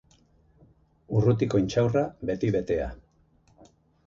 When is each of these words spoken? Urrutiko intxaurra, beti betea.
Urrutiko 1.19 1.61
intxaurra, 1.65 2.03
beti 2.31 2.51
betea. 2.57 2.89